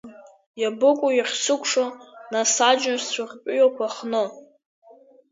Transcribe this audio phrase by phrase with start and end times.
[0.61, 1.85] Иабыкәу иахьсыкәшо,
[2.31, 4.23] нас, аџьнышцәа ртәыҩақәа хны?